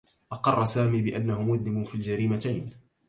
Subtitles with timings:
[0.31, 2.71] أقرّ سامي بأنّه مذنب في الجريمتين.